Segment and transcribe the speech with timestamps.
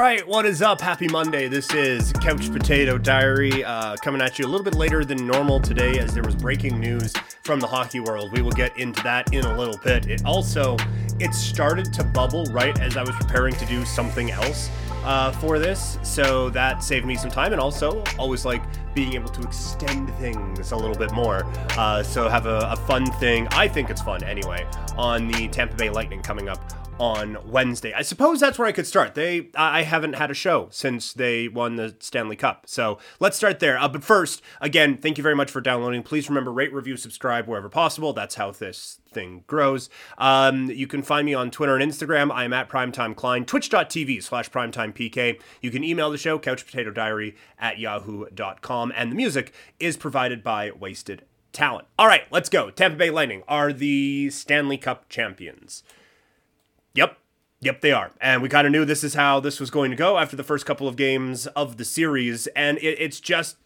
[0.00, 0.80] All right, what is up?
[0.80, 1.46] Happy Monday.
[1.46, 5.60] This is Couch Potato Diary uh, coming at you a little bit later than normal
[5.60, 7.12] today as there was breaking news
[7.42, 8.32] from the hockey world.
[8.32, 10.06] We will get into that in a little bit.
[10.06, 10.78] It also
[11.18, 14.70] it started to bubble right as I was preparing to do something else
[15.04, 18.62] uh, for this, so that saved me some time and also always like
[18.94, 21.44] being able to extend things a little bit more.
[21.76, 23.46] Uh, so have a, a fun thing.
[23.48, 27.94] I think it's fun anyway on the Tampa Bay Lightning coming up on Wednesday.
[27.94, 29.14] I suppose that's where I could start.
[29.14, 32.64] They I haven't had a show since they won the Stanley Cup.
[32.66, 33.78] So let's start there.
[33.78, 36.02] Uh, but first, again, thank you very much for downloading.
[36.02, 38.12] Please remember rate, review, subscribe wherever possible.
[38.12, 39.88] That's how this thing grows.
[40.18, 42.30] Um, you can find me on Twitter and Instagram.
[42.30, 45.40] I am at Primetime Klein, twitch.tv slash primetimepk.
[45.62, 48.92] You can email the show, couchpotatodiary at yahoo.com.
[48.94, 51.88] And the music is provided by Wasted Talent.
[51.98, 52.70] All right, let's go.
[52.70, 55.82] Tampa Bay Lightning are the Stanley Cup champions.
[56.94, 57.16] Yep.
[57.62, 58.10] Yep, they are.
[58.20, 60.42] And we kind of knew this is how this was going to go after the
[60.42, 62.46] first couple of games of the series.
[62.48, 63.56] And it, it's just,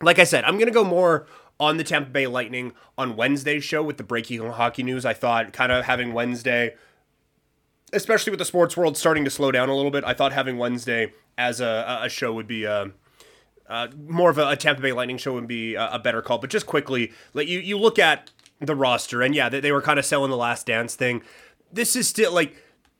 [0.00, 1.26] like I said, I'm going to go more
[1.60, 5.04] on the Tampa Bay Lightning on Wednesday's show with the breaking hockey news.
[5.04, 6.76] I thought kind of having Wednesday,
[7.92, 10.56] especially with the sports world starting to slow down a little bit, I thought having
[10.56, 12.66] Wednesday as a, a show would be.
[12.66, 12.88] Uh,
[13.68, 16.38] uh, more of a, a, Tampa Bay Lightning show would be a, a better call.
[16.38, 18.30] But just quickly, like you, you look at
[18.60, 21.22] the roster, and yeah, they, they were kind of selling the last dance thing
[21.76, 22.56] this is still like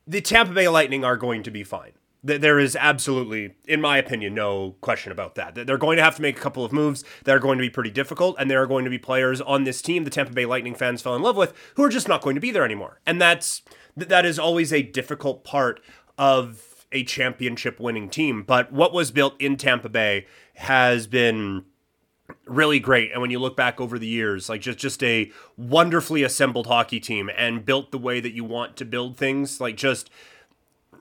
[0.06, 1.92] the Tampa Bay Lightning are going to be fine.
[2.22, 5.54] There is absolutely, in my opinion, no question about that.
[5.54, 7.70] They're going to have to make a couple of moves that are going to be
[7.70, 10.44] pretty difficult, and there are going to be players on this team the Tampa Bay
[10.44, 13.00] Lightning fans fell in love with who are just not going to be there anymore.
[13.06, 13.62] And that's
[13.96, 15.80] that is always a difficult part
[16.18, 18.42] of a championship winning team.
[18.42, 21.64] But what was built in Tampa Bay has been
[22.46, 23.12] really great.
[23.12, 27.00] And when you look back over the years like just just a wonderfully assembled hockey
[27.00, 30.10] team and built the way that you want to build things like just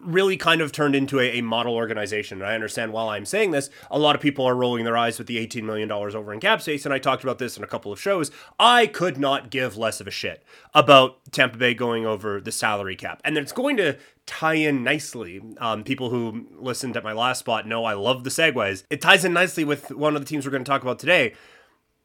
[0.06, 2.42] really kind of turned into a, a, model organization.
[2.42, 5.18] And I understand while I'm saying this, a lot of people are rolling their eyes
[5.18, 6.86] with the $18 million over in cap space.
[6.86, 8.32] And I talked about this in a couple of shows.
[8.60, 10.44] I could not give less of a shit
[10.74, 13.22] about Tampa Bay going over the salary cap.
[13.24, 15.42] And it's going to tie in nicely.
[15.60, 18.84] Um, people who listened at my last spot know I love the segues.
[18.90, 21.34] It ties in nicely with one of the teams we're going to talk about today.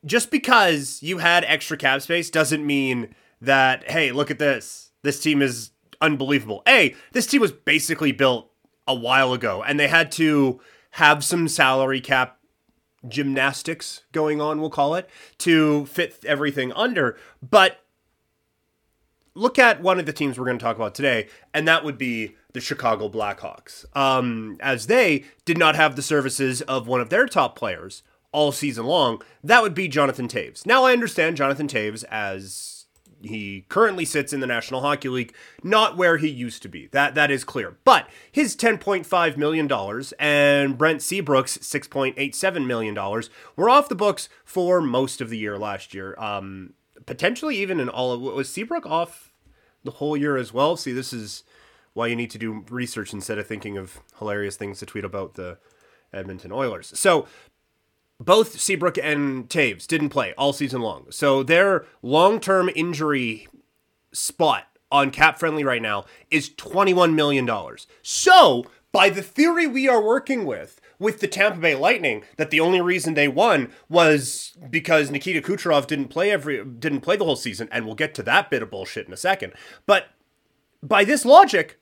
[0.04, 4.90] Just because you had extra cap space doesn't mean that, hey, look at this.
[5.02, 6.62] This team is unbelievable.
[6.66, 8.50] A, this team was basically built
[8.86, 10.60] a while ago, and they had to
[10.92, 12.38] have some salary cap
[13.06, 17.16] gymnastics going on, we'll call it, to fit everything under.
[17.42, 17.80] But
[19.34, 21.98] look at one of the teams we're going to talk about today, and that would
[21.98, 23.84] be the Chicago Blackhawks.
[23.96, 28.52] Um, as they did not have the services of one of their top players all
[28.52, 30.66] season long, that would be Jonathan Toews.
[30.66, 32.79] Now, I understand Jonathan Toews as
[33.22, 36.88] he currently sits in the National Hockey League, not where he used to be.
[36.92, 37.76] That that is clear.
[37.84, 39.70] But his $10.5 million
[40.18, 42.94] and Brent Seabrook's $6.87 million
[43.56, 46.14] were off the books for most of the year last year.
[46.18, 46.74] Um,
[47.06, 49.32] potentially even in all of was Seabrook off
[49.84, 50.76] the whole year as well.
[50.76, 51.44] See, this is
[51.92, 55.34] why you need to do research instead of thinking of hilarious things to tweet about
[55.34, 55.58] the
[56.12, 56.92] Edmonton Oilers.
[56.98, 57.26] So
[58.20, 61.06] both Seabrook and Toews didn't play all season long.
[61.10, 63.48] So their long-term injury
[64.12, 67.48] spot on cap friendly right now is $21 million.
[68.02, 72.60] So, by the theory we are working with, with the Tampa Bay Lightning, that the
[72.60, 77.36] only reason they won was because Nikita Kucherov didn't play every didn't play the whole
[77.36, 79.52] season, and we'll get to that bit of bullshit in a second.
[79.86, 80.08] But
[80.82, 81.78] by this logic,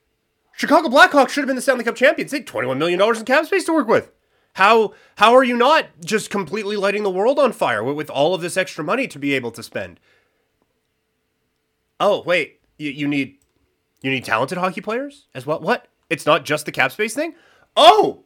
[0.55, 2.31] Chicago Blackhawks should have been the Stanley Cup champions.
[2.31, 4.11] They had $21 million in cap space to work with.
[4.59, 8.41] How how are you not just completely lighting the world on fire with, all of
[8.41, 10.01] this extra money to be able to spend?
[11.97, 13.37] Oh wait, you, you need
[14.01, 15.61] you need talented hockey players as well.
[15.61, 15.87] What?
[16.09, 17.35] It's not just the cap space thing.
[17.77, 18.25] Oh,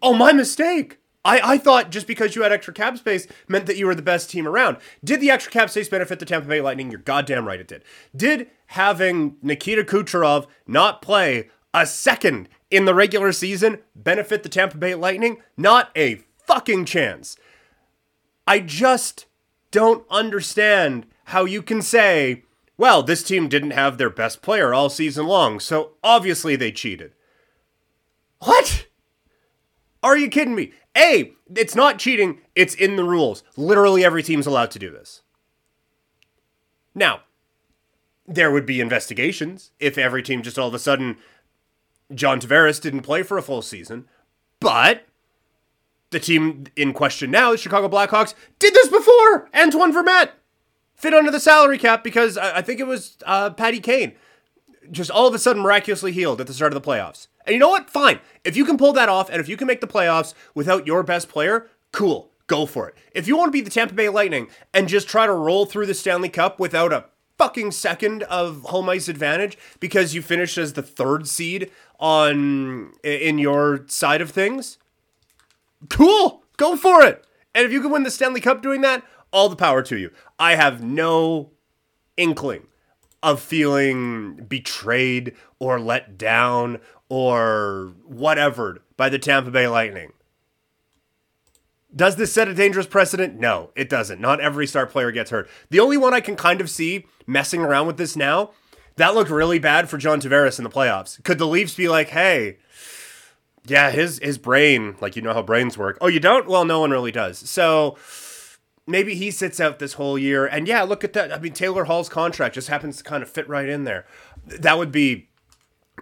[0.00, 1.00] oh my mistake.
[1.22, 4.00] I, I thought just because you had extra cap space meant that you were the
[4.00, 4.78] best team around.
[5.04, 6.90] Did the extra cap space benefit the Tampa Bay Lightning?
[6.90, 7.84] You're goddamn right it did.
[8.16, 14.78] Did having Nikita Kucherov not play a second in the regular season benefit the Tampa
[14.78, 15.42] Bay Lightning?
[15.56, 17.36] Not a fucking chance.
[18.48, 19.26] I just
[19.70, 22.44] don't understand how you can say,
[22.76, 27.12] well, this team didn't have their best player all season long, so obviously they cheated.
[28.40, 28.86] What?
[30.02, 30.72] Are you kidding me?
[30.96, 33.44] A, it's not cheating, it's in the rules.
[33.56, 35.22] Literally every team's allowed to do this.
[36.94, 37.20] Now,
[38.26, 41.18] there would be investigations if every team just all of a sudden
[42.14, 44.06] John Tavares didn't play for a full season,
[44.60, 45.06] but
[46.10, 49.48] the team in question now, the Chicago Blackhawks, did this before.
[49.54, 50.30] Antoine Vermette
[50.94, 54.12] fit under the salary cap because I, I think it was uh, Patty Kane
[54.90, 57.28] just all of a sudden miraculously healed at the start of the playoffs.
[57.46, 57.90] And you know what?
[57.90, 58.20] Fine.
[58.44, 61.02] If you can pull that off and if you can make the playoffs without your
[61.02, 62.30] best player, cool.
[62.46, 62.96] Go for it.
[63.12, 65.86] If you want to be the Tampa Bay Lightning and just try to roll through
[65.86, 67.06] the Stanley Cup without a
[67.38, 73.38] fucking second of home ice advantage because you finished as the third seed on in
[73.38, 74.78] your side of things,
[75.88, 76.42] cool.
[76.56, 77.26] Go for it.
[77.54, 79.02] And if you can win the Stanley Cup doing that,
[79.32, 80.10] all the power to you.
[80.38, 81.50] I have no
[82.16, 82.66] inkling
[83.22, 90.12] of feeling betrayed or let down or whatever by the Tampa Bay Lightning.
[91.94, 93.38] Does this set a dangerous precedent?
[93.38, 94.20] No, it doesn't.
[94.20, 95.48] Not every star player gets hurt.
[95.70, 98.52] The only one I can kind of see messing around with this now,
[98.96, 101.22] that looked really bad for John Tavares in the playoffs.
[101.22, 102.58] Could the Leafs be like, hey,
[103.66, 105.98] yeah, his his brain, like you know how brains work.
[106.00, 106.48] Oh, you don't?
[106.48, 107.38] Well, no one really does.
[107.38, 107.96] So
[108.86, 110.46] maybe he sits out this whole year.
[110.46, 111.32] And yeah, look at that.
[111.32, 114.06] I mean, Taylor Hall's contract just happens to kind of fit right in there.
[114.46, 115.28] That would be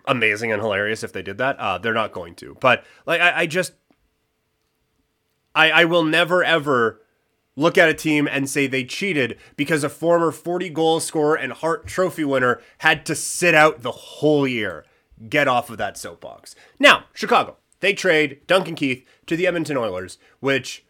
[0.06, 1.58] amazing and hilarious if they did that.
[1.58, 2.56] Uh, they're not going to.
[2.60, 3.72] But like, I, I just,
[5.54, 7.00] I, I will never ever
[7.56, 11.52] look at a team and say they cheated because a former 40 goal scorer and
[11.52, 14.84] Hart Trophy winner had to sit out the whole year.
[15.28, 16.54] Get off of that soapbox.
[16.78, 17.56] Now, Chicago.
[17.80, 20.84] They trade Duncan Keith to the Edmonton Oilers, which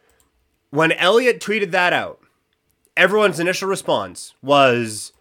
[0.71, 2.21] when Elliotte tweeted that out,
[2.97, 5.13] everyone's initial response was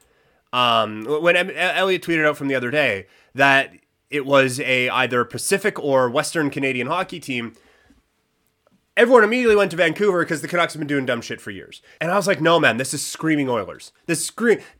[0.52, 3.74] um, when Elliotte tweeted out from the other day that
[4.10, 7.56] it was a either Pacific or Western Canadian hockey team.
[9.00, 11.82] Everyone immediately went to Vancouver because the Canucks have been doing dumb shit for years.
[12.02, 13.94] And I was like, no, man, this is screaming Oilers.
[14.08, 14.30] This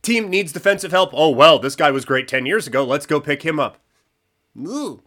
[0.02, 1.08] team needs defensive help.
[1.14, 2.84] Oh, well, this guy was great 10 years ago.
[2.84, 3.78] Let's go pick him up.
[4.58, 5.02] Ooh.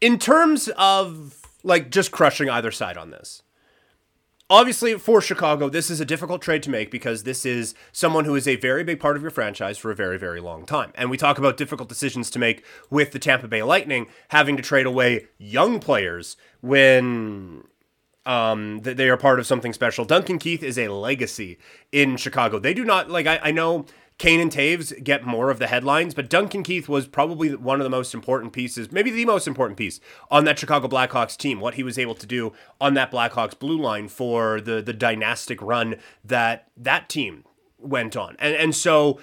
[0.00, 3.42] In terms of like just crushing either side on this,
[4.48, 8.34] obviously for Chicago, this is a difficult trade to make because this is someone who
[8.34, 10.92] is a very big part of your franchise for a very, very long time.
[10.94, 14.62] And we talk about difficult decisions to make with the Tampa Bay Lightning having to
[14.62, 17.64] trade away young players when
[18.24, 20.04] um, they are part of something special.
[20.04, 21.58] Duncan Keith is a legacy
[21.92, 22.58] in Chicago.
[22.58, 23.86] They do not like I, I know
[24.18, 27.84] Kane and Toews get more of the headlines, but Duncan Keith was probably one of
[27.84, 31.60] the most important pieces, maybe the most important piece on that Chicago Blackhawks team.
[31.60, 35.60] What he was able to do on that Blackhawks blue line for the the dynastic
[35.60, 37.44] run that that team
[37.78, 39.20] went on, and and so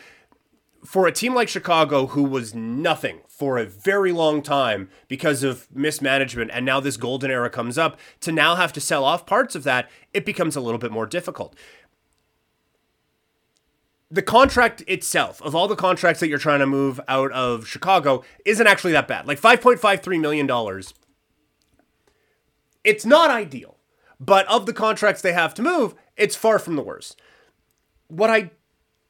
[0.86, 5.68] for a team like Chicago, who was nothing for a very long time because of
[5.74, 9.56] mismanagement, and now this golden era comes up, to now have to sell off parts
[9.56, 11.56] of that, it becomes a little bit more difficult
[14.14, 18.24] the contract itself, of all the contracts that you're trying to move out of Chicago,
[18.46, 19.26] isn't actually that bad.
[19.28, 20.48] Like $5.53 million.
[22.84, 23.80] It's not ideal,
[24.20, 27.20] but of the contracts they have to move, it's far from the worst.
[28.08, 28.52] What I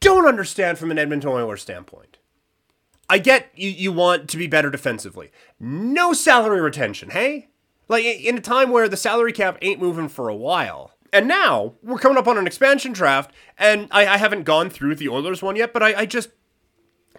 [0.00, 2.16] don't understand from an Edmonton Oilers standpoint,
[3.10, 5.30] I get you, you want to be better defensively.
[5.60, 7.50] No salary retention, hey?
[7.88, 11.74] Like in a time where the salary cap ain't moving for a while and now
[11.80, 15.42] we're coming up on an expansion draft, and I, I haven't gone through the Oilers
[15.42, 16.30] one yet, but I, I just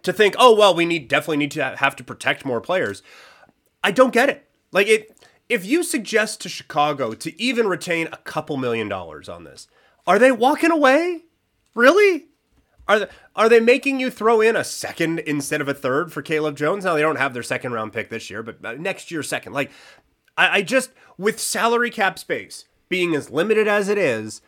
[0.03, 3.01] to think, oh well, we need definitely need to have to protect more players.
[3.83, 4.47] I don't get it.
[4.73, 9.45] Like it, if you suggest to Chicago to even retain a couple million dollars on
[9.45, 9.67] this,
[10.05, 11.23] are they walking away?
[11.73, 12.25] Really?
[12.87, 16.21] Are they, are they making you throw in a second instead of a third for
[16.21, 16.83] Caleb Jones?
[16.83, 19.53] Now they don't have their second round pick this year, but uh, next year second.
[19.53, 19.71] Like
[20.37, 24.41] I, I just with salary cap space being as limited as it is,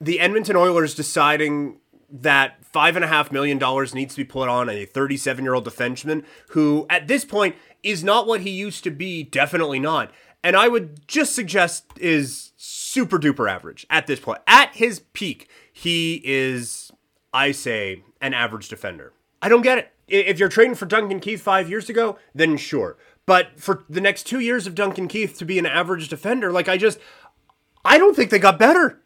[0.00, 4.48] the Edmonton Oilers deciding that five and a half million dollars needs to be put
[4.48, 8.84] on a 37 year old defenseman who, at this point, is not what he used
[8.84, 9.22] to be.
[9.22, 10.12] Definitely not.
[10.42, 14.40] And I would just suggest is super duper average at this point.
[14.46, 16.92] At his peak, he is,
[17.32, 19.12] I say, an average defender.
[19.40, 19.90] I don't get it.
[20.06, 22.98] If you're trading for Duncan Keith five years ago, then sure.
[23.26, 26.68] But for the next two years of Duncan Keith to be an average defender, like
[26.68, 26.98] I just,
[27.84, 29.00] I don't think they got better.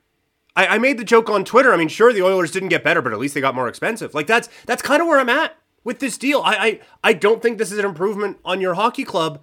[0.57, 1.73] I, I made the joke on Twitter.
[1.73, 4.15] I mean, sure, the Oilers didn't get better, but at least they got more expensive.
[4.15, 6.43] Like that's that's kind of where I'm at with this deal.
[6.45, 9.41] I, I I don't think this is an improvement on your hockey club,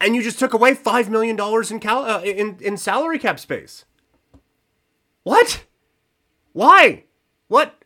[0.00, 3.40] and you just took away five million dollars in cal uh, in in salary cap
[3.40, 3.84] space.
[5.24, 5.64] What?
[6.52, 7.04] Why?
[7.48, 7.82] What?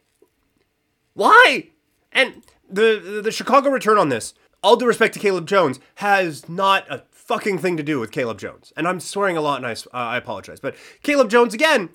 [1.14, 1.70] Why?
[2.12, 4.34] And the, the the Chicago return on this
[4.66, 8.40] all due respect to Caleb Jones, has not a fucking thing to do with Caleb
[8.40, 8.72] Jones.
[8.76, 10.58] And I'm swearing a lot and I, uh, I apologize.
[10.58, 11.90] But Caleb Jones, again,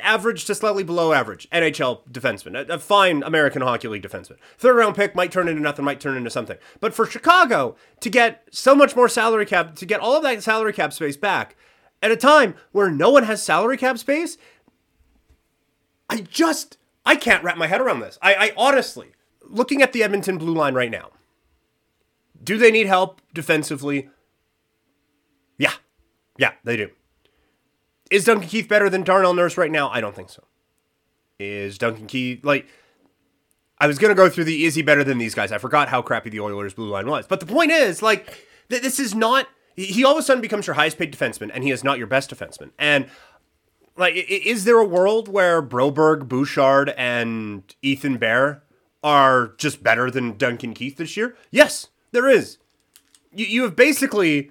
[0.00, 4.36] average to slightly below average NHL defenseman, a, a, fine American Hockey League defenseman.
[4.56, 6.56] Third round pick might turn into nothing, might turn into something.
[6.78, 10.44] But for Chicago to get so much more salary cap, to get all of that
[10.44, 11.56] salary cap space back
[12.00, 14.38] at a time where no one has salary cap space,
[16.08, 18.16] I just I can't wrap my head around this.
[18.22, 19.08] I, I honestly
[19.42, 21.10] looking at the Edmonton blue line right now,
[22.46, 24.08] do they need help defensively?
[25.58, 25.72] Yeah.
[26.38, 26.90] Yeah, they do.
[28.10, 29.90] Is Duncan Keith better than Darnell Nurse right now?
[29.90, 30.44] I don't think so.
[31.38, 32.66] Is Duncan Keith like
[33.78, 35.52] I was gonna go through the is he better than these guys?
[35.52, 37.26] I forgot how crappy the Oilers blue line was.
[37.26, 38.26] But the point is, like,
[38.70, 41.62] th- this is not he all of a sudden becomes your highest paid defenseman, and
[41.62, 42.70] he is not your best defenseman.
[42.78, 43.10] And
[43.96, 48.62] like, is there a world where Broberg, Bouchard, and Ethan Bear
[49.02, 51.36] are just better than Duncan Keith this year?
[51.50, 52.58] Yes, there is.
[53.32, 54.50] You you have basically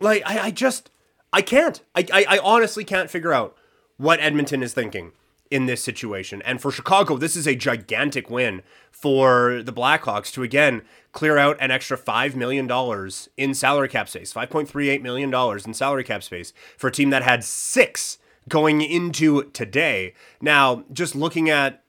[0.00, 0.90] like I, I just
[1.32, 1.82] I can't.
[1.94, 3.56] I, I I honestly can't figure out
[3.96, 5.12] what Edmonton is thinking
[5.50, 6.42] in this situation.
[6.42, 10.82] And for Chicago, this is a gigantic win for the Blackhawks to again
[11.12, 12.70] clear out an extra $5 million
[13.36, 15.32] in salary cap space, $5.38 million
[15.64, 18.18] in salary cap space for a team that had six
[18.48, 20.14] going into today.
[20.40, 21.82] Now, just looking at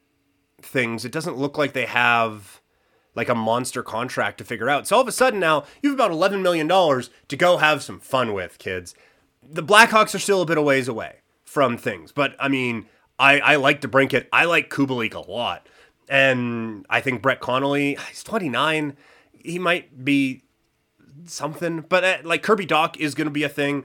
[0.62, 2.62] things, it doesn't look like they have
[3.17, 4.88] like a monster contract to figure out.
[4.88, 8.00] So all of a sudden now you have about $11 million to go have some
[8.00, 8.93] fun with, kids.
[9.43, 12.86] The Blackhawks are still a bit of ways away from things, but I mean,
[13.17, 14.27] I, I like DeBrincat.
[14.31, 15.67] I like Kubalik a lot.
[16.07, 18.95] And I think Brett Connolly, he's 29.
[19.33, 20.43] He might be
[21.25, 23.83] something, but uh, like Kirby Dach is going to be a thing.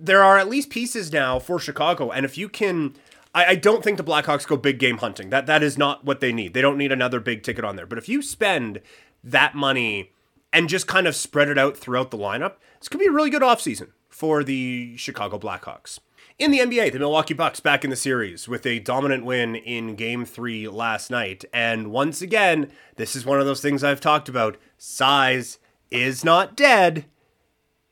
[0.00, 2.10] There are at least pieces now for Chicago.
[2.10, 2.94] And if you can,
[3.38, 5.30] I, I don't think the Blackhawks go big game hunting.
[5.30, 6.54] That That is not what they need.
[6.54, 7.86] They don't need another big ticket on there.
[7.86, 8.80] But if you spend
[9.22, 10.12] that money
[10.52, 13.30] and just kind of spread it out throughout the lineup, this could be a really
[13.30, 16.00] good offseason for the Chicago Blackhawks.
[16.38, 19.94] In the NBA, the Milwaukee Bucks back in the series with a dominant win in
[19.94, 21.44] game three last night.
[21.52, 24.56] And once again, this is one of those things I've talked about.
[24.76, 25.58] Size
[25.90, 27.04] is not dead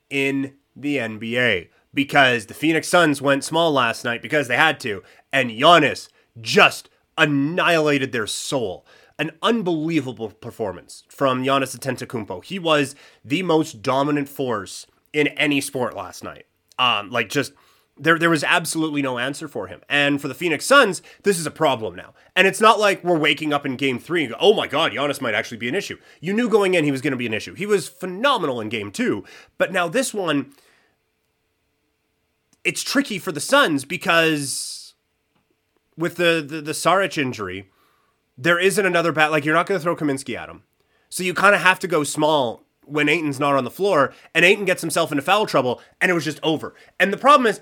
[0.09, 5.01] in the NBA because the Phoenix Suns went small last night because they had to,
[5.31, 8.85] and Giannis just annihilated their soul.
[9.19, 12.43] An unbelievable performance from Giannis Antetokounmpo.
[12.43, 16.45] He was the most dominant force in any sport last night.
[16.77, 17.53] Um, like just
[17.99, 19.81] there, there was absolutely no answer for him.
[19.89, 22.13] And for the Phoenix Suns, this is a problem now.
[22.35, 24.91] And it's not like we're waking up in game three and go, oh my God,
[24.91, 25.97] Giannis might actually be an issue.
[26.21, 27.55] You knew going in he was going to be an issue.
[27.55, 29.23] He was phenomenal in game two.
[29.57, 30.53] But now this one,
[32.63, 34.76] it's tricky for the Suns because
[35.97, 37.69] with the, the, the Saric injury,
[38.37, 39.31] there isn't another bat.
[39.31, 40.63] Like, you're not going to throw Kaminsky at him.
[41.09, 44.45] So you kind of have to go small when Ayton's not on the floor, and
[44.45, 46.73] Ayton gets himself into foul trouble, and it was just over.
[46.99, 47.59] And the problem is,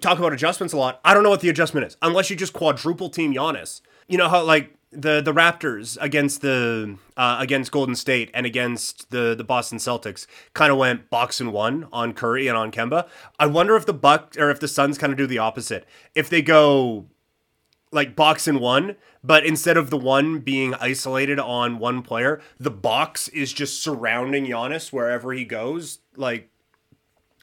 [0.00, 1.00] talk about adjustments a lot.
[1.04, 3.80] I don't know what the adjustment is unless you just quadruple team Giannis.
[4.08, 9.10] You know how like the the Raptors against the uh, against Golden State and against
[9.10, 13.08] the the Boston Celtics kind of went box and one on Curry and on Kemba.
[13.38, 15.86] I wonder if the Buck or if the Suns kind of do the opposite.
[16.14, 17.06] If they go
[17.92, 22.70] like box and one, but instead of the one being isolated on one player, the
[22.70, 26.48] box is just surrounding Giannis wherever he goes, like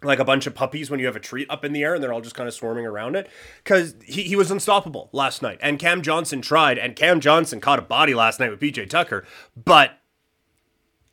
[0.04, 2.04] like a bunch of puppies when you have a treat up in the air and
[2.04, 3.28] they're all just kind of swarming around it.
[3.64, 7.80] Because he, he was unstoppable last night and cam johnson tried and cam johnson caught
[7.80, 9.26] a body last night with pj tucker
[9.56, 9.98] but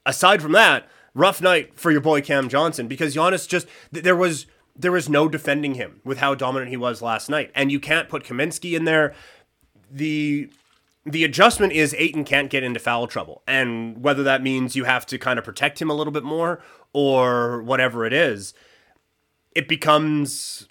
[0.04, 4.46] aside from that rough night for your boy cam johnson because Giannis just there was
[4.76, 8.08] there was no defending him with how dominant he was last night and you can't
[8.08, 9.14] put kaminsky in there
[9.90, 10.50] the
[11.06, 13.42] the adjustment is Ayton can't get into foul trouble.
[13.46, 16.62] And whether that means you have to kind of protect him a little bit more
[16.92, 18.54] or whatever it is,
[19.54, 20.66] it becomes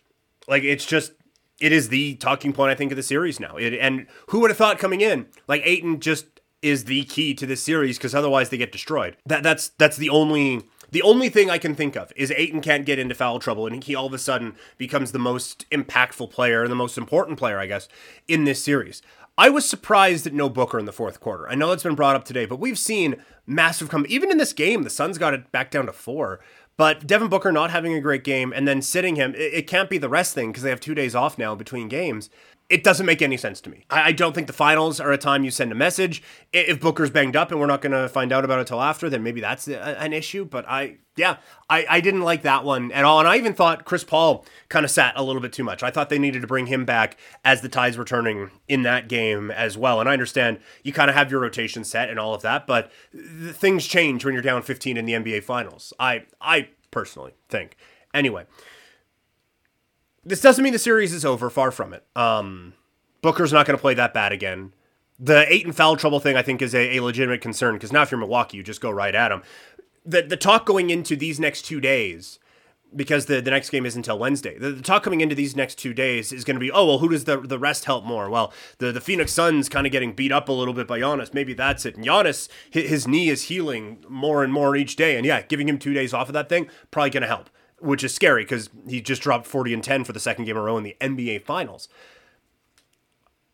[0.48, 1.14] like it's just
[1.60, 3.56] it is the talking point I think of the series now.
[3.58, 6.26] It, and who would have thought coming in like Ayton just
[6.62, 9.18] is the key to this series because otherwise they get destroyed.
[9.26, 12.86] That that's that's the only the only thing I can think of is Ayton can't
[12.86, 16.62] get into foul trouble, and he all of a sudden becomes the most impactful player
[16.62, 17.90] and the most important player, I guess,
[18.28, 19.02] in this series.
[19.36, 21.50] I was surprised at no Booker in the fourth quarter.
[21.50, 23.16] I know it's been brought up today, but we've seen
[23.48, 24.06] massive come.
[24.08, 26.40] Even in this game, the Suns got it back down to four.
[26.78, 29.90] But Devin Booker not having a great game and then sitting him, it, it can't
[29.90, 32.30] be the rest thing because they have two days off now between games.
[32.74, 33.86] It doesn't make any sense to me.
[33.92, 36.24] I, I don't think the finals are a time you send a message.
[36.52, 39.12] If Booker's banged up and we're not going to find out about it till after,
[39.12, 40.44] then maybe that's a, an issue.
[40.44, 41.38] But I, yeah,
[41.70, 43.20] I, I didn't like that one at all.
[43.20, 45.84] And I even thought Chris Paul kind of sat a little bit too much.
[45.84, 47.16] I thought they needed to bring him back
[47.46, 50.00] as the tides were turning in that game as well.
[50.00, 52.92] And I understand you kind of have your rotation set and all of that, but
[53.52, 55.94] things change when you're down 15 in the NBA finals.
[56.00, 57.78] I, I personally think.
[58.16, 58.46] Anyway,
[60.26, 61.50] this doesn't mean the series is over.
[61.50, 62.06] Far from it.
[62.16, 62.74] Um,
[63.22, 64.74] Booker's not going to play that bad again.
[65.20, 68.12] The Ayton foul trouble thing, I think, is a, a legitimate concern because now if
[68.12, 69.44] you're Milwaukee, you just go right at him.
[70.06, 72.40] The the talk going into these next two days
[72.96, 74.58] because the, the next game is until Wednesday.
[74.58, 77.00] The, the, talk coming into these next two days is going to be, oh, well,
[77.00, 78.30] who does the, the rest help more?
[78.30, 81.34] Well, the, the Phoenix Suns kind of getting beat up a little bit by Giannis.
[81.34, 81.96] Maybe that's it.
[81.96, 85.18] And Giannis, his, his knee is healing more and more each day.
[85.18, 87.50] And yeah, giving him two days off of that thing, probably going to help,
[87.84, 90.62] which is scary because he just dropped 40 and 10 for the second game in
[90.62, 91.90] a row in the NBA Finals.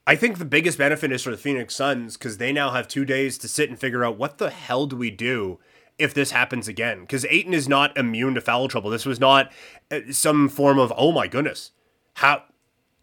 [0.05, 3.05] I think the biggest benefit is for the Phoenix Suns because they now have two
[3.05, 5.59] days to sit and figure out what the hell do we do
[5.97, 7.01] if this happens again.
[7.01, 8.89] Because Ayton is not immune to foul trouble.
[8.89, 9.51] This was not
[9.91, 11.71] uh, some form of oh my goodness,
[12.15, 12.43] how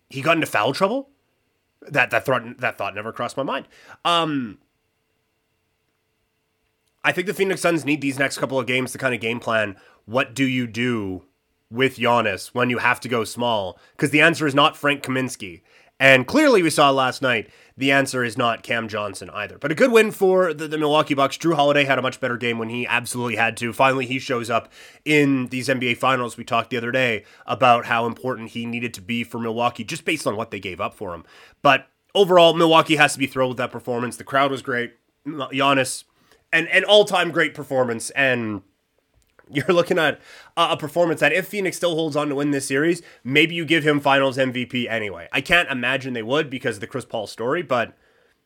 [0.08, 1.10] he got into foul trouble.
[1.82, 3.68] That that thought that thought never crossed my mind.
[4.04, 4.58] Um,
[7.06, 9.38] I think the Phoenix Suns need these next couple of games to kind of game
[9.38, 9.76] plan.
[10.06, 11.22] What do you do
[11.70, 13.78] with Giannis when you have to go small?
[13.92, 15.62] Because the answer is not Frank Kaminsky.
[16.00, 19.56] And clearly, we saw last night the answer is not Cam Johnson either.
[19.56, 21.38] But a good win for the, the, Milwaukee Bucks.
[21.38, 23.72] Jrue Holiday had a much better game when he absolutely had to.
[23.72, 24.72] Finally, he shows up
[25.04, 26.36] in these NBA Finals.
[26.36, 30.04] We talked the other day about how important he needed to be for Milwaukee just
[30.04, 31.24] based on what they gave up for him.
[31.62, 31.86] But
[32.16, 34.16] overall, Milwaukee has to be thrilled with that performance.
[34.16, 34.94] The crowd was great.
[35.24, 36.02] Giannis,
[36.56, 38.10] an, an all time great performance.
[38.10, 38.62] And
[39.50, 40.20] you're looking at
[40.56, 43.84] a performance that if Phoenix still holds on to win this series, maybe you give
[43.84, 45.28] him finals MVP anyway.
[45.32, 47.96] I can't imagine they would because of the Chris Paul story, but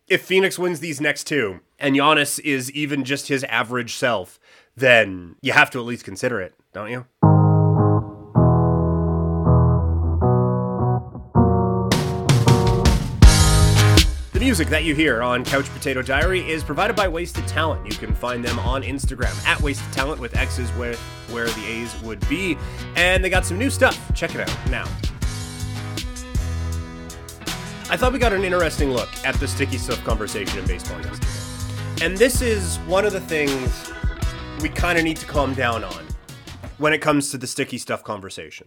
[0.09, 4.39] if Phoenix wins these next two and Giannis is even just his average self,
[4.77, 7.40] then you have to at least consider it, don't you?
[14.51, 17.87] Music that you hear on Couch Potato Diary is provided by Wasted Talent.
[17.87, 20.97] You can find them on Instagram at Wasted Talent with X's where,
[21.31, 22.59] where the A's would be.
[22.97, 24.13] And they got some new stuff.
[24.13, 24.87] Check it out now.
[27.89, 32.05] I thought we got an interesting look at the sticky stuff conversation in baseball yesterday.
[32.05, 33.93] And this is one of the things
[34.61, 36.07] we kind of need to calm down on
[36.79, 38.67] when it comes to the sticky stuff conversation.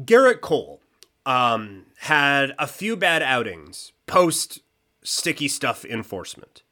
[0.00, 0.80] Gerrit Cole
[1.26, 4.60] um, had a few bad outings post
[5.04, 6.62] sticky stuff enforcement.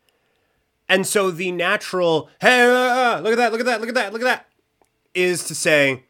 [0.89, 4.12] And so the natural, hey, uh, look at that, look at that, look at that,
[4.12, 4.49] look at that,
[5.15, 6.04] is to say,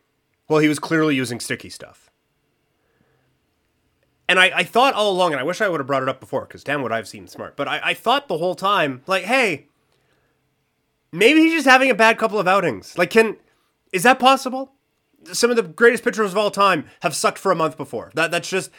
[0.48, 2.10] well, he was clearly using sticky stuff.
[4.28, 6.20] And I, I thought all along, and I wish I would have brought it up
[6.20, 9.24] before, because damn would I've seen smart, but I, I thought the whole time, like,
[9.24, 9.66] hey,
[11.12, 12.96] maybe he's just having a bad couple of outings.
[12.96, 13.36] Like, can,
[13.92, 14.72] is that possible?
[15.32, 18.10] Some of the greatest pitchers of all time have sucked for a month before.
[18.14, 18.70] That that's just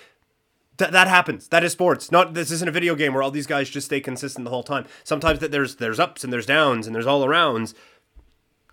[0.78, 1.48] Th- that happens.
[1.50, 2.12] That is sports.
[2.12, 4.64] Not this isn't a video game where all these guys just stay consistent the whole
[4.64, 4.86] time.
[5.04, 7.74] Sometimes that there's there's ups and there's downs and there's all arounds.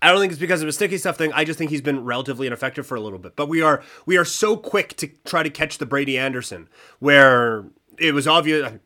[0.01, 1.31] I don't think it's because of a sticky stuff thing.
[1.33, 3.35] I just think he's been relatively ineffective for a little bit.
[3.35, 7.65] But we are we are so quick to try to catch the Brady Anderson where
[7.99, 8.79] it was obvious.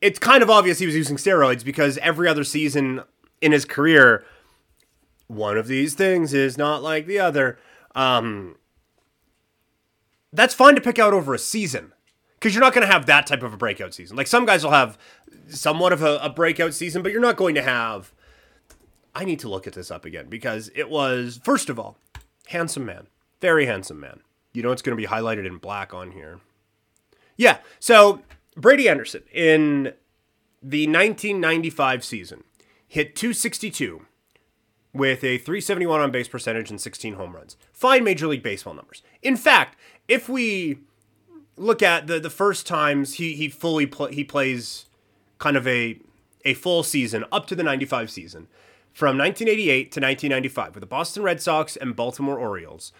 [0.00, 3.02] It's kind of obvious he was using steroids because every other season
[3.40, 4.24] in his career,
[5.26, 7.58] one of these things is not like the other.
[7.96, 8.56] Um,
[10.32, 11.93] that's fine to pick out over a season
[12.44, 14.18] because you're not going to have that type of a breakout season.
[14.18, 14.98] Like some guys will have
[15.48, 18.12] somewhat of a, a, breakout season, but you're not going to have.
[19.14, 21.96] I need to look at this up again because it was first of all,
[22.48, 23.06] handsome man,
[23.40, 24.20] very handsome man.
[24.52, 26.40] You know it's going to be highlighted in black on here.
[27.38, 28.20] Yeah, so
[28.58, 29.94] Brady Anderson in
[30.62, 32.44] the 1995 season
[32.86, 34.04] hit 262
[34.92, 37.56] with a 371 on base percentage and 16 home runs.
[37.72, 39.02] Fine Major League Baseball numbers.
[39.22, 39.78] In fact,
[40.08, 40.80] if we
[41.56, 44.86] look at the the first times he he fully pl- he plays
[45.38, 45.98] kind of a
[46.44, 48.48] a full season up to the 95 season
[48.92, 52.92] from 1988 to 1995 with the Boston Red Sox and Baltimore Orioles.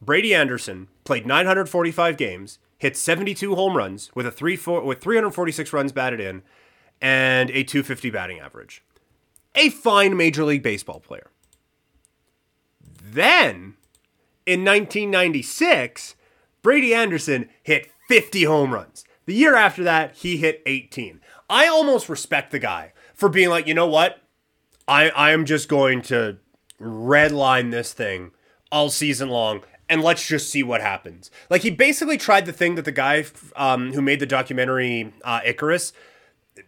[0.00, 5.72] Brady Anderson played 945 games, hit 72 home runs with a 3 four, with 346
[5.72, 6.42] runs batted in
[7.00, 8.82] and a 250 batting average.
[9.54, 11.28] A fine Major League Baseball player.
[13.02, 13.74] Then
[14.46, 16.16] in 1996,
[16.62, 19.04] Brady Anderson hit 50 home runs.
[19.26, 21.20] The year after that, he hit 18.
[21.50, 24.20] I almost respect the guy for being like, you know what?
[24.88, 26.38] I, I am just going to
[26.80, 28.32] redline this thing
[28.70, 31.30] all season long and let's just see what happens.
[31.50, 35.40] Like he basically tried the thing that the guy um, who made the documentary uh,
[35.44, 35.92] Icarus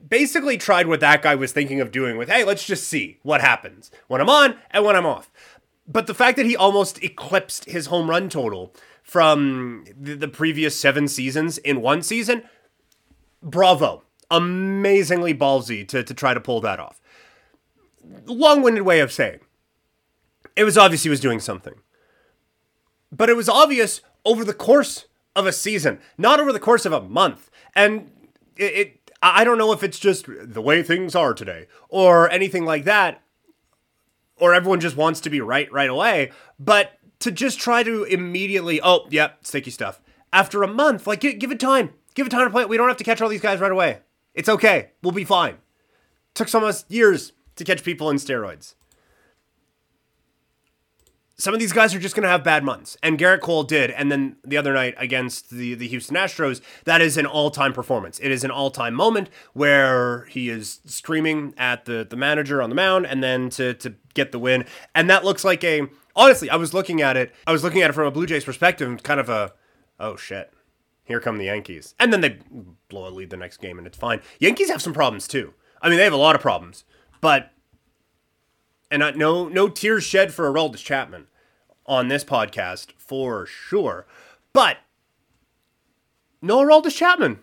[0.06, 3.40] basically tried what that guy was thinking of doing with, hey, let's just see what
[3.40, 5.30] happens when I'm on and when I'm off.
[5.86, 8.74] But the fact that he almost eclipsed his home run total
[9.04, 12.42] from the, previous seven seasons in one season,
[13.42, 14.02] bravo.
[14.30, 17.00] Amazingly ballsy to, to try to pull that off.
[18.24, 19.40] Long winded way of saying
[20.56, 21.74] it was obvious he was doing something.
[23.12, 25.04] But it was obvious over the course
[25.36, 27.50] of a season, not over the course of a month.
[27.74, 28.10] And
[28.56, 32.64] it, it I don't know if it's just the way things are today or anything
[32.64, 33.22] like that,
[34.38, 36.32] or everyone just wants to be right right away.
[36.58, 39.98] But to just try to immediately, oh, yeah, sticky stuff.
[40.30, 41.94] After a month, like, give, give it time.
[42.14, 42.66] Give it time to play.
[42.66, 44.00] We don't have to catch all these guys right away.
[44.34, 44.90] It's okay.
[45.02, 45.56] We'll be fine.
[46.34, 48.74] Took some us years to catch people in steroids
[51.36, 52.96] some of these guys are just going to have bad months.
[53.02, 53.90] And Gerrit Cole did.
[53.90, 57.72] And then the other night against the, the Houston Astros, that is an all time
[57.72, 58.20] performance.
[58.20, 62.70] It is an all time moment where he is screaming at the, the manager on
[62.70, 64.64] the mound and then to, to get the win.
[64.94, 65.88] And that looks like a.
[66.16, 67.34] Honestly, I was looking at it.
[67.44, 69.52] I was looking at it from a Blue Jays perspective, and kind of a,
[69.98, 70.52] oh shit,
[71.02, 71.96] here come the Yankees.
[71.98, 72.38] And then they
[72.88, 74.20] blow a lead the next game and it's fine.
[74.38, 75.54] Yankees have some problems too.
[75.82, 76.84] I mean, they have a lot of problems.
[77.20, 77.50] But
[78.94, 81.26] and not, no no tears shed for Aroldis Chapman
[81.84, 84.06] on this podcast for sure.
[84.52, 84.78] But
[86.40, 87.40] no Aroldis Chapman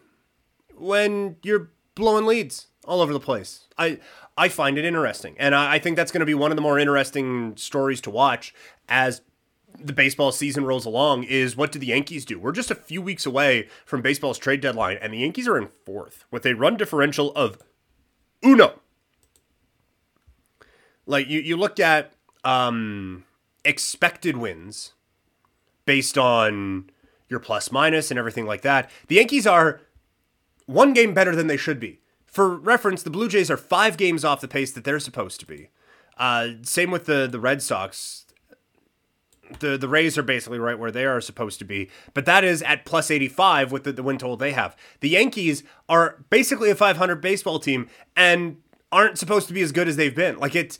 [0.77, 3.67] when you're blowing leads all over the place.
[3.77, 3.99] I
[4.37, 6.61] I find it interesting, and I, I think that's going to be one of the
[6.61, 8.53] more interesting stories to watch
[8.87, 9.21] as
[9.77, 11.25] the baseball season rolls along.
[11.25, 12.39] Is what do the Yankees do?
[12.39, 15.67] We're just a few weeks away from baseball's trade deadline, and the Yankees are in
[15.85, 17.57] fourth with a run differential of
[18.41, 18.80] uno.
[21.11, 22.13] Like you, you look at
[22.45, 23.25] um,
[23.65, 24.93] expected wins
[25.85, 26.89] based on
[27.27, 28.89] your plus minus and everything like that.
[29.07, 29.81] The Yankees are
[30.67, 31.99] one game better than they should be.
[32.25, 35.45] For reference, the Blue Jays are five games off the pace that they're supposed to
[35.45, 35.69] be.
[36.17, 38.25] Uh, same with the the Red Sox.
[39.59, 42.61] The the Rays are basically right where they are supposed to be, but that is
[42.61, 44.77] at plus 85 with the, the win total they have.
[45.01, 48.57] The Yankees are basically a 500 baseball team and
[48.91, 50.37] aren't supposed to be as good as they've been.
[50.37, 50.79] Like it's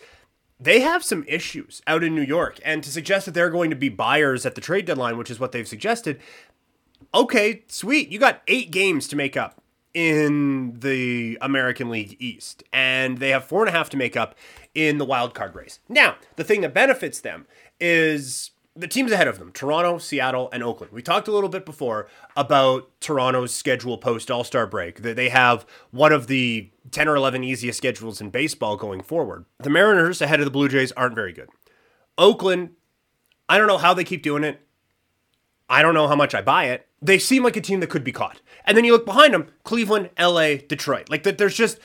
[0.62, 3.76] they have some issues out in New York, and to suggest that they're going to
[3.76, 6.19] be buyers at the trade deadline, which is what they've suggested,
[7.13, 8.10] okay, sweet.
[8.10, 9.62] You got eight games to make up
[9.93, 14.36] in the American League East, and they have four and a half to make up
[14.74, 15.80] in the wild card race.
[15.89, 17.47] Now, the thing that benefits them
[17.80, 20.93] is the teams ahead of them Toronto, Seattle, and Oakland.
[20.93, 25.01] We talked a little bit before about Toronto's schedule post All Star break.
[25.01, 29.45] They have one of the 10 or 11 easiest schedules in baseball going forward.
[29.60, 31.49] The Mariners ahead of the Blue Jays aren't very good.
[32.17, 32.71] Oakland,
[33.49, 34.62] I don't know how they keep doing it.
[35.69, 36.88] I don't know how much I buy it.
[37.01, 38.41] They seem like a team that could be caught.
[38.65, 41.10] And then you look behind them Cleveland, LA, Detroit.
[41.10, 41.79] Like that, there's just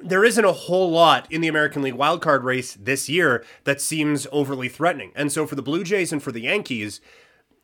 [0.00, 4.26] there isn't a whole lot in the American League wildcard race this year that seems
[4.30, 5.12] overly threatening.
[5.14, 7.00] And so for the Blue Jays and for the Yankees,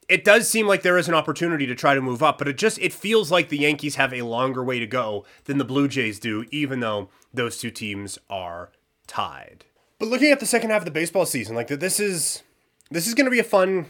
[0.08, 2.58] it does seem like there is an opportunity to try to move up, but it
[2.58, 5.88] just it feels like the Yankees have a longer way to go than the Blue
[5.88, 8.70] Jays do, even though those two teams are
[9.06, 9.64] tied.
[9.98, 12.42] But looking at the second half of the baseball season, like this is
[12.90, 13.86] this is going to be a fun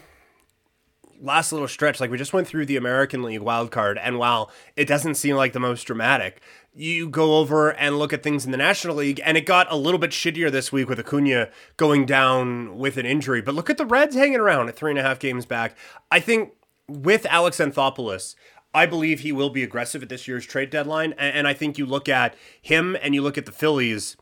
[1.21, 1.99] last little stretch.
[1.99, 5.35] Like we just went through the American League wild card, and while it doesn't seem
[5.35, 6.41] like the most dramatic,
[6.75, 9.75] you go over and look at things in the National League, and it got a
[9.75, 13.41] little bit shittier this week with Acuna going down with an injury.
[13.41, 15.77] But look at the Reds hanging around at three and a half games back.
[16.11, 16.51] I think
[16.87, 18.35] with Alex Anthopoulos,
[18.73, 21.13] I believe he will be aggressive at this year's trade deadline.
[21.13, 24.17] And I think you look at him and you look at the Phillies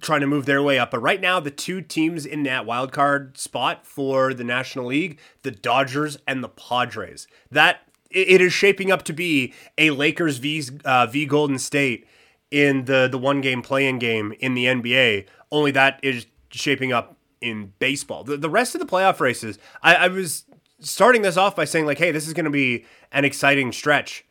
[0.00, 0.90] trying to move their way up.
[0.90, 5.18] But right now, the two teams in that wild card spot for the National League,
[5.42, 7.26] the Dodgers and the Padres.
[7.50, 12.06] That it is shaping up to be a Lakers v uh, v Golden State
[12.50, 15.26] in the the one game playing game in the NBA.
[15.50, 18.24] Only that is shaping up in baseball.
[18.24, 20.44] The the rest of the playoff races, I, I was
[20.80, 24.24] starting this off by saying like, hey, this is going to be an exciting stretch.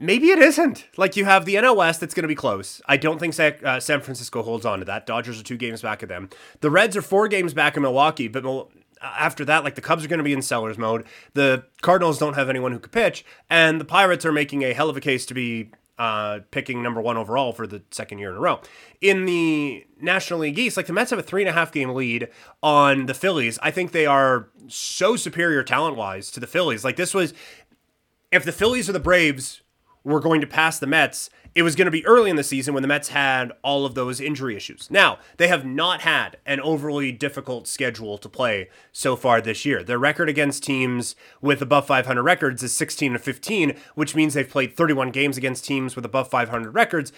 [0.00, 0.86] Maybe it isn't.
[0.96, 2.80] Like you have the West that's going to be close.
[2.86, 5.06] I don't think uh, San Francisco holds on to that.
[5.06, 6.30] Dodgers are two games back of them.
[6.60, 8.44] The Reds are four games back of Milwaukee, but
[9.02, 11.04] after that, like the Cubs are going to be in sellers mode.
[11.34, 14.90] The Cardinals don't have anyone who could pitch, and the Pirates are making a hell
[14.90, 18.36] of a case to be uh, picking number one overall for the second year in
[18.36, 18.60] a row.
[19.00, 21.90] In the National League East, like the Mets have a three and a half game
[21.90, 22.28] lead
[22.62, 23.58] on the Phillies.
[23.62, 26.84] I think they are so superior talent wise to the Phillies.
[26.84, 27.34] Like this was,
[28.30, 29.62] if the Phillies or the Braves
[30.08, 32.74] were going to pass the Mets, it was going to be early in the season
[32.74, 34.90] when the Mets had all of those injury issues.
[34.90, 39.82] Now, they have not had an overly difficult schedule to play so far this year.
[39.82, 44.48] Their record against teams with above 500 records is 16 and 15, which means they've
[44.48, 47.12] played 31 games against teams with above 500 records,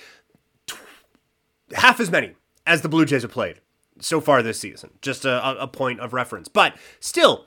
[1.74, 2.34] half as many
[2.66, 3.60] as the Blue Jays have played
[4.00, 4.90] so far this season.
[5.02, 6.48] Just a, a point of reference.
[6.48, 7.46] But still,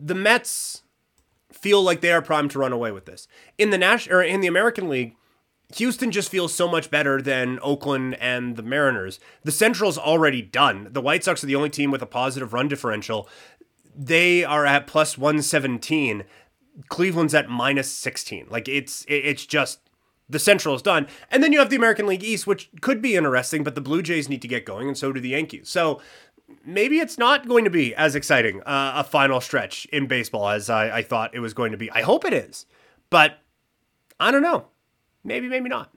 [0.00, 0.82] the Mets
[1.52, 3.28] feel like they are primed to run away with this.
[3.58, 5.16] In the national or in the American League,
[5.74, 9.18] Houston just feels so much better than Oakland and the Mariners.
[9.42, 10.88] The Central's already done.
[10.92, 13.28] The White Sox are the only team with a positive run differential.
[13.94, 16.24] They are at plus 117.
[16.88, 18.46] Cleveland's at minus 16.
[18.48, 19.80] Like it's it's just
[20.28, 21.06] the Central is done.
[21.30, 24.02] And then you have the American League East, which could be interesting, but the Blue
[24.02, 25.68] Jays need to get going, and so do the Yankees.
[25.68, 26.00] So
[26.64, 30.70] maybe it's not going to be as exciting uh, a final stretch in baseball as
[30.70, 31.90] I, I thought it was going to be.
[31.90, 32.66] I hope it is,
[33.10, 33.38] but
[34.18, 34.66] I don't know.
[35.24, 35.92] Maybe, maybe not.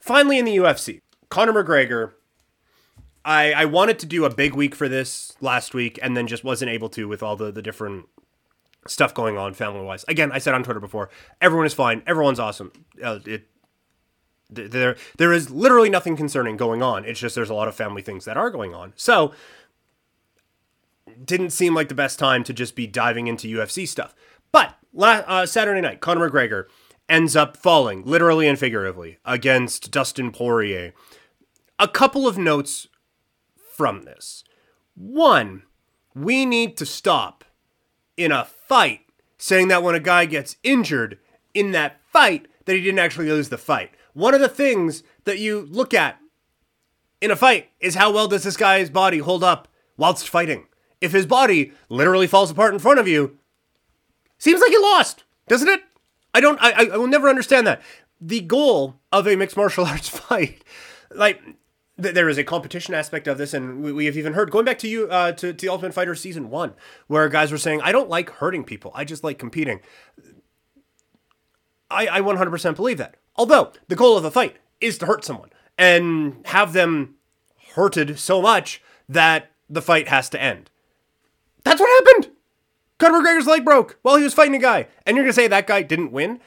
[0.00, 2.12] Finally, in the UFC, Conor McGregor.
[3.24, 6.44] I, I wanted to do a big week for this last week and then just
[6.44, 8.06] wasn't able to with all the, the different
[8.86, 10.04] stuff going on family wise.
[10.08, 11.10] Again, I said on Twitter before,
[11.40, 12.72] everyone is fine, everyone's awesome.
[13.02, 13.48] Uh, it
[14.50, 17.04] there there is literally nothing concerning going on.
[17.04, 18.94] It's just there's a lot of family things that are going on.
[18.96, 19.32] So
[21.24, 24.14] didn't seem like the best time to just be diving into UFC stuff.
[24.52, 26.64] But uh, Saturday night, Conor McGregor
[27.08, 30.92] ends up falling, literally and figuratively, against Dustin Poirier.
[31.78, 32.88] A couple of notes
[33.74, 34.44] from this.
[34.94, 35.62] One,
[36.14, 37.44] we need to stop
[38.16, 39.00] in a fight
[39.38, 41.18] saying that when a guy gets injured
[41.54, 43.92] in that fight, that he didn't actually lose the fight.
[44.12, 46.18] One of the things that you look at
[47.20, 50.66] in a fight is how well does this guy's body hold up whilst fighting.
[51.00, 53.38] If his body literally falls apart in front of you,
[54.38, 55.82] seems like he lost, doesn't it?
[56.34, 56.58] I don't.
[56.60, 57.82] I, I will never understand that.
[58.20, 60.64] The goal of a mixed martial arts fight,
[61.14, 61.40] like
[62.00, 64.64] th- there is a competition aspect of this, and we, we have even heard going
[64.64, 66.74] back to you uh, to, to the Ultimate Fighter season one,
[67.06, 68.90] where guys were saying, "I don't like hurting people.
[68.94, 69.80] I just like competing."
[71.90, 73.16] I, I 100% believe that.
[73.34, 77.14] Although the goal of the fight is to hurt someone and have them
[77.74, 80.70] hurted so much that the fight has to end.
[81.64, 82.34] That's what happened.
[82.98, 85.66] Conor McGregor's leg broke while he was fighting a guy, and you're gonna say that
[85.66, 86.40] guy didn't win?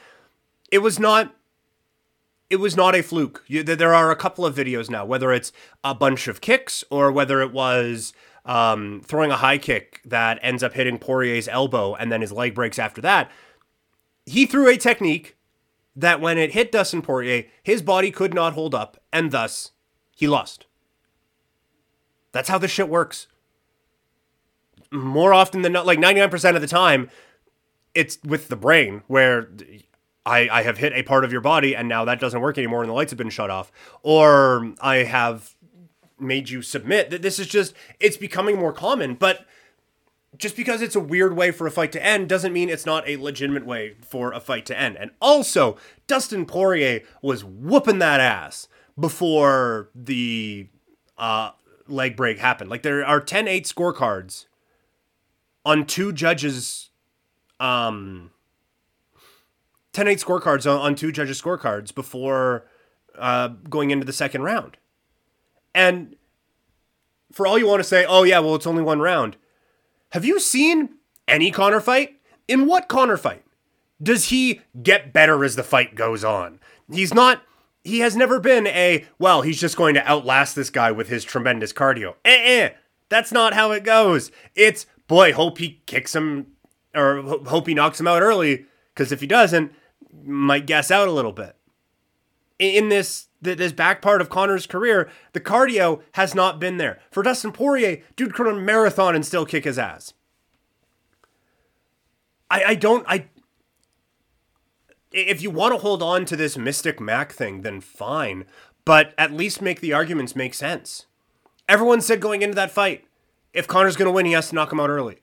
[0.70, 1.34] It was not.
[2.50, 3.44] It was not a fluke.
[3.46, 7.10] You, there are a couple of videos now, whether it's a bunch of kicks or
[7.10, 8.12] whether it was
[8.44, 12.54] um, throwing a high kick that ends up hitting Poirier's elbow and then his leg
[12.54, 13.30] breaks after that.
[14.26, 15.36] He threw a technique
[15.96, 19.72] that when it hit Dustin Poirier, his body could not hold up, and thus
[20.14, 20.66] he lost.
[22.32, 23.28] That's how this shit works
[24.92, 27.10] more often than not, like 99% of the time,
[27.94, 29.48] it's with the brain where
[30.24, 32.82] I, I have hit a part of your body and now that doesn't work anymore
[32.82, 33.72] and the lights have been shut off.
[34.02, 35.54] Or I have
[36.18, 37.10] made you submit.
[37.10, 39.14] That This is just, it's becoming more common.
[39.14, 39.46] But
[40.38, 43.06] just because it's a weird way for a fight to end doesn't mean it's not
[43.08, 44.96] a legitimate way for a fight to end.
[44.96, 45.76] And also,
[46.06, 50.68] Dustin Poirier was whooping that ass before the
[51.18, 51.50] uh,
[51.86, 52.70] leg break happened.
[52.70, 54.46] Like there are 10 8 scorecards
[55.64, 56.90] on two judges
[57.60, 58.30] um
[59.92, 62.66] 10-8 scorecards on, on two judges scorecards before
[63.18, 64.78] uh, going into the second round.
[65.74, 66.16] And
[67.30, 69.36] for all you want to say oh yeah well it's only one round
[70.12, 70.90] have you seen
[71.26, 72.16] any Conor fight?
[72.46, 73.42] In what Conor fight?
[74.02, 76.60] Does he get better as the fight goes on?
[76.92, 77.42] He's not
[77.82, 81.24] he has never been a well he's just going to outlast this guy with his
[81.24, 82.14] tremendous cardio.
[82.26, 82.70] Eh, eh.
[83.08, 84.30] that's not how it goes.
[84.54, 86.46] It's boy, hope he kicks him
[86.94, 89.70] or hope he knocks him out early because if he doesn't,
[90.24, 91.54] might guess out a little bit.
[92.58, 96.98] In this this back part of Conor's career, the cardio has not been there.
[97.10, 100.14] For Dustin Poirier, dude could run a marathon and still kick his ass.
[102.50, 103.26] I, I don't I
[105.12, 108.46] if you want to hold on to this Mystic Mac thing, then fine.
[108.86, 111.04] But at least make the arguments make sense.
[111.68, 113.04] Everyone said going into that fight,
[113.52, 115.18] if Conor's going to win, he has to knock him out early.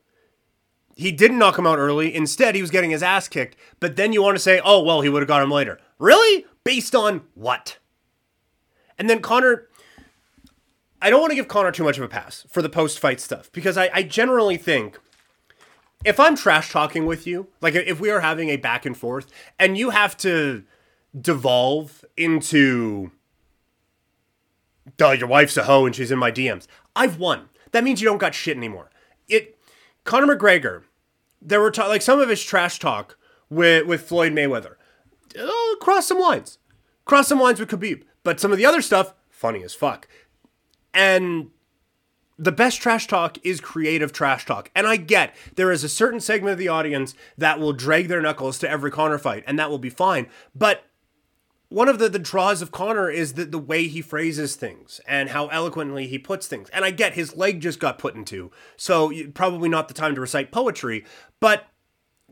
[0.95, 2.13] He didn't knock him out early.
[2.13, 3.55] Instead, he was getting his ass kicked.
[3.79, 5.79] But then you want to say, oh, well, he would have got him later.
[5.97, 6.45] Really?
[6.63, 7.77] Based on what?
[8.97, 9.67] And then Conor.
[11.01, 13.21] I don't want to give Conor too much of a pass for the post fight
[13.21, 14.99] stuff because I, I generally think
[16.03, 19.27] if I'm trash talking with you, like if we are having a back and forth
[19.57, 20.63] and you have to
[21.19, 23.11] devolve into,
[24.97, 28.07] duh, your wife's a hoe and she's in my DMs, I've won that means you
[28.07, 28.89] don't got shit anymore.
[29.27, 29.57] It
[30.03, 30.83] Conor McGregor,
[31.41, 33.17] there were like some of his trash talk
[33.49, 34.75] with with Floyd Mayweather.
[35.39, 36.57] Uh, cross some lines.
[37.05, 38.03] Cross some lines with Khabib.
[38.23, 40.07] But some of the other stuff, funny as fuck.
[40.93, 41.51] And
[42.37, 44.71] the best trash talk is creative trash talk.
[44.75, 48.21] And I get there is a certain segment of the audience that will drag their
[48.21, 50.27] knuckles to every Conor fight, and that will be fine.
[50.55, 50.85] But
[51.69, 55.29] one of the, the draws of Conor is the, the way he phrases things and
[55.29, 56.67] how eloquently he puts things.
[56.69, 60.21] And I get his leg just got put into, so probably not the time to
[60.21, 61.05] recite poetry,
[61.39, 61.67] but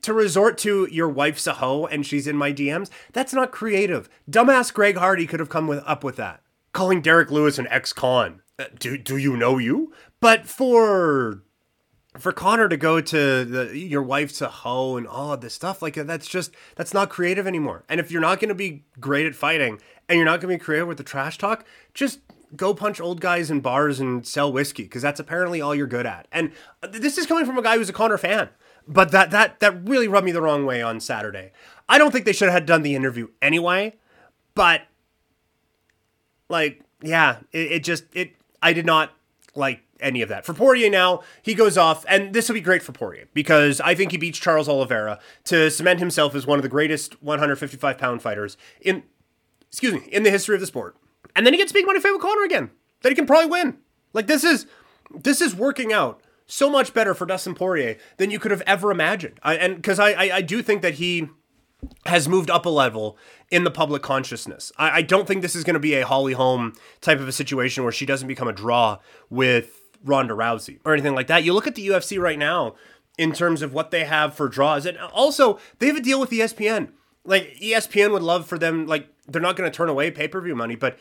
[0.02, 4.10] to resort to your wife's a hoe and she's in my DMs, that's not creative.
[4.30, 6.41] Dumbass Greg Hardy could have come with, up with that.
[6.73, 8.41] Calling Derrick Lewis an ex-con.
[8.60, 9.93] Uh, do, do you know you?
[10.19, 11.43] But for
[12.20, 15.82] for Conor to go to the your wife's a hoe and all of this stuff
[15.82, 17.84] like that's just that's not creative anymore.
[17.90, 20.60] And if you're not going to be great at fighting and you're not going to
[20.60, 22.20] be creative with the trash talk, just
[22.56, 26.06] go punch old guys in bars and sell whiskey because that's apparently all you're good
[26.06, 26.28] at.
[26.32, 26.52] And
[26.82, 28.50] this is coming from a guy who's a Conor fan,
[28.88, 31.52] but that that that really rubbed me the wrong way on Saturday.
[31.90, 33.96] I don't think they should have done the interview anyway,
[34.56, 34.82] but
[36.50, 38.34] like, yeah, it, it just it.
[38.62, 39.12] I did not
[39.56, 40.46] like any of that.
[40.46, 43.96] For Poirier now, he goes off, and this will be great for Poirier because I
[43.96, 48.22] think he beats Charles Oliveira to cement himself as one of the greatest 155 pound
[48.22, 49.04] fighters in,
[49.70, 50.96] excuse me, in the history of the sport.
[51.36, 53.78] And then he gets big money fight with Conor again that he can probably win.
[54.14, 54.66] Like this is
[55.14, 58.92] this is working out so much better for Dustin Poirier than you could have ever
[58.92, 59.40] imagined.
[59.44, 61.30] I, and because I, I I do think that he
[62.06, 63.18] has moved up a level
[63.52, 64.72] in the public consciousness.
[64.78, 67.32] I, I don't think this is going to be a Holly Holm type of a
[67.32, 68.98] situation where she doesn't become a draw
[69.30, 71.44] with Ronda Rousey or anything like that.
[71.44, 72.76] You look at the UFC right now
[73.18, 76.30] in terms of what they have for draws, and also they have a deal with
[76.30, 76.90] ESPN.
[77.24, 80.40] Like ESPN would love for them, like they're not going to turn away pay per
[80.42, 80.98] view money, but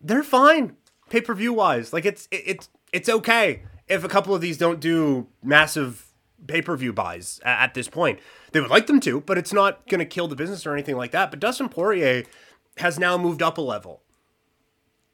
[0.00, 0.76] they're fine
[1.08, 1.92] pay per view wise.
[1.92, 6.12] Like it's it's it's okay if a couple of these don't do massive
[6.46, 8.20] pay per view buys at this point.
[8.52, 10.96] They would like them to, but it's not going to kill the business or anything
[10.96, 11.30] like that.
[11.30, 12.24] But Dustin Poirier
[12.78, 14.02] has now moved up a level.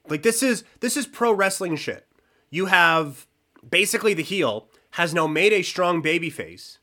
[0.07, 2.07] Like this is this is pro wrestling shit.
[2.49, 3.27] You have
[3.69, 6.79] basically the heel has now made a strong baby face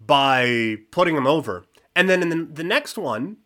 [0.00, 1.64] by putting him over.
[1.94, 3.38] And then in the, the next one,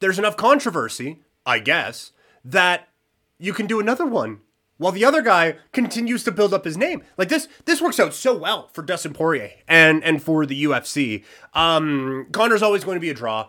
[0.00, 2.12] there's enough controversy, I guess,
[2.44, 2.88] that
[3.38, 4.40] you can do another one
[4.78, 7.02] while the other guy continues to build up his name.
[7.16, 11.24] Like this, this works out so well for Dustin Poirier and and for the UFC.
[11.54, 13.48] Um, Conor's always going to be a draw.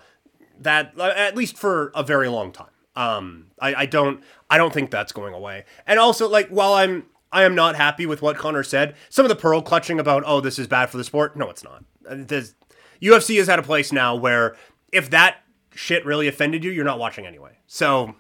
[0.60, 2.70] That at least for a very long time.
[2.98, 5.66] Um, I, I don't I don't think that's going away.
[5.86, 9.30] And also, like, while I'm I am not happy with what Conor said, some of
[9.30, 11.38] the pearl clutching about oh this is bad for the sport.
[11.38, 11.84] No, it's not.
[12.10, 12.56] There's,
[13.00, 14.56] UFC is at a place now where
[14.92, 15.38] if that
[15.76, 17.60] shit really offended you, you're not watching anyway.
[17.68, 18.16] So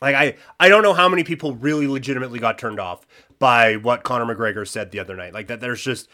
[0.00, 3.06] like I, I don't know how many people really legitimately got turned off
[3.38, 5.32] by what Conor McGregor said the other night.
[5.32, 6.08] Like that, there's just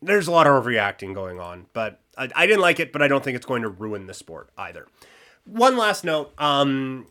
[0.00, 1.66] there's a lot of overreacting going on.
[1.72, 4.14] But I, I didn't like it, but I don't think it's going to ruin the
[4.14, 4.86] sport either.
[5.48, 7.06] One last note: um,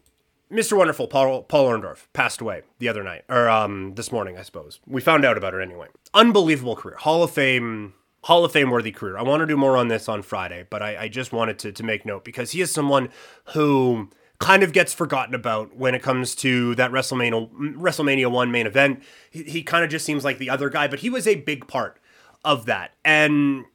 [0.52, 0.78] Mr.
[0.78, 4.80] Wonderful Paul Paul Orndorff passed away the other night, or um, this morning, I suppose.
[4.86, 5.88] We found out about it anyway.
[6.14, 7.94] Unbelievable career, Hall of Fame.
[8.24, 9.18] Hall of Fame worthy career.
[9.18, 11.72] I want to do more on this on Friday, but I, I just wanted to,
[11.72, 13.10] to make note because he is someone
[13.54, 18.68] who kind of gets forgotten about when it comes to that WrestleMania WrestleMania 1 main
[18.68, 19.02] event.
[19.32, 21.68] He, he kind of just seems like the other guy, but he was a big
[21.68, 22.00] part
[22.44, 22.92] of that.
[23.06, 23.66] And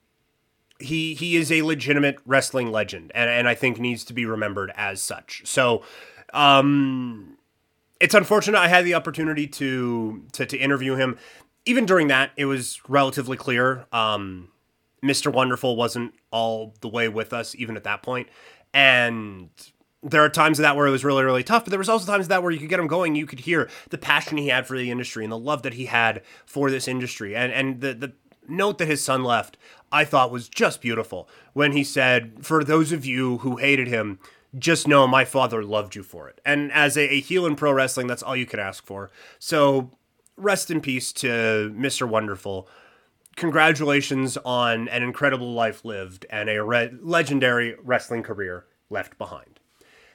[0.83, 4.73] he he is a legitimate wrestling legend and, and I think needs to be remembered
[4.77, 5.43] as such.
[5.45, 5.83] So
[6.33, 7.37] um
[8.01, 11.19] it's unfortunate I had the opportunity to to, to interview him.
[11.65, 13.87] Even during that, it was relatively clear.
[13.93, 14.49] Um
[15.03, 15.33] Mr.
[15.33, 18.29] Wonderful wasn't all the way with us, even at that point.
[18.73, 19.51] And
[20.03, 22.11] there are times of that where it was really, really tough, but there was also
[22.11, 23.15] times of that where you could get him going.
[23.15, 25.87] You could hear the passion he had for the industry and the love that he
[25.87, 27.37] had for this industry.
[27.37, 28.13] And and the the
[28.49, 29.57] note that his son left,
[29.91, 34.19] I thought was just beautiful when he said, "For those of you who hated him,
[34.59, 37.73] just know my father loved you for it." And as a, a heel in pro
[37.73, 39.11] wrestling, that's all you can ask for.
[39.39, 39.91] So
[40.37, 42.09] rest in peace to Mr.
[42.09, 42.69] Wonderful.
[43.37, 49.53] Congratulations on an incredible life lived and a re- legendary wrestling career left behind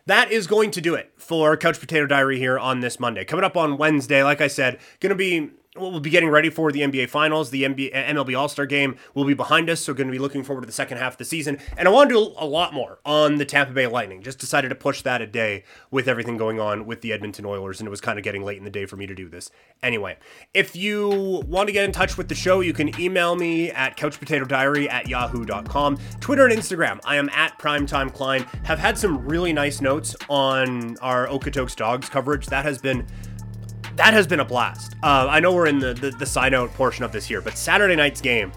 [0.08, 3.26] that is going to do it for Couch Potato Diary here on this Monday.
[3.26, 6.72] Coming up on Wednesday, like I said, going to be we'll be getting ready for
[6.72, 7.50] the NBA Finals.
[7.50, 10.44] The NBA, MLB All Star Game will be behind us, so going to be looking
[10.44, 11.60] forward to the second half of the season.
[11.78, 14.22] And I want to do a lot more on the Tampa Bay Lightning.
[14.22, 17.80] Just decided to push that a day with everything going on with the Edmonton Oilers,
[17.80, 19.50] and it was kind of getting late in the day for me to do this.
[19.84, 20.18] Anyway,
[20.54, 23.98] if you want to get in touch with the show, you can email me at
[23.98, 25.98] couchpotatodiary at yahoo.com.
[26.20, 28.44] Twitter and Instagram, I am at Primetime Klein.
[28.64, 32.48] Have had some really nice notes on our Okotoks Dawgs coverage.
[32.48, 33.06] That has been
[33.98, 34.96] that has been a blast.
[35.04, 37.58] Uh, I know we're in the, the, the side note portion of this here, but
[37.58, 38.52] Saturday night's game,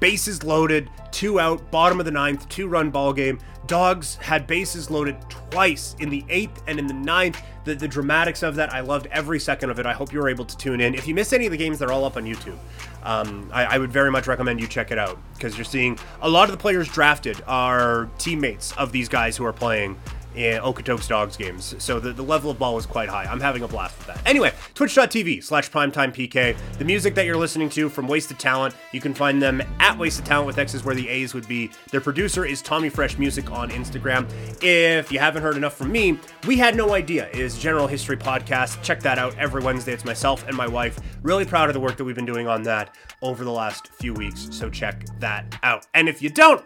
[0.00, 3.38] bases loaded, two out, bottom of the ninth, two run ball game.
[3.66, 7.40] Dogs had bases loaded twice in the eighth and in the ninth.
[7.64, 9.86] The, the dramatics of that, I loved every second of it.
[9.86, 10.94] I hope you were able to tune in.
[10.94, 12.58] If you missed any of the games, they're all up on YouTube.
[13.04, 16.28] Um, I, I, would very much recommend you check it out because you're seeing a
[16.28, 19.98] lot of the players drafted are teammates of these guys who are playing
[20.34, 21.74] in Okotoks Dawgs games.
[21.78, 23.24] So the, the level of ball was quite high.
[23.24, 24.20] I'm having a blast with that.
[24.26, 26.56] Anyway, twitch.tv slash primetimepk.
[26.78, 30.24] The music that you're listening to from Wasted Talent, you can find them at Wasted
[30.24, 31.70] Talent with X's where the A's would be.
[31.90, 34.30] Their producer is Tommy Fresh Music on Instagram.
[34.62, 38.82] If you haven't heard enough from me, We Had No Idea is General History Podcast.
[38.82, 39.92] Check that out every Wednesday.
[39.92, 40.98] It's myself and my wife.
[41.22, 44.14] Really proud of the work that we've been doing on that over the last few
[44.14, 44.48] weeks.
[44.50, 45.86] So check that out.
[45.94, 46.64] And if you don't,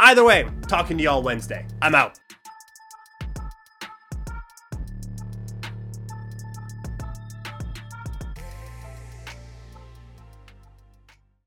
[0.00, 1.66] either way, talking to y'all Wednesday.
[1.82, 2.18] I'm out.